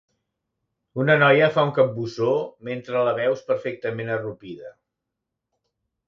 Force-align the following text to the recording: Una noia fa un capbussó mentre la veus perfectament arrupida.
Una 1.01 1.17
noia 1.23 1.49
fa 1.57 1.65
un 1.67 1.73
capbussó 1.75 2.31
mentre 2.69 3.03
la 3.07 3.13
veus 3.19 3.43
perfectament 3.51 4.09
arrupida. 4.15 4.73